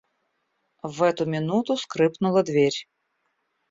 В 0.81 1.03
эту 1.03 1.27
минуту 1.27 1.77
скрыпнула 1.77 2.41
дверь. 2.41 2.87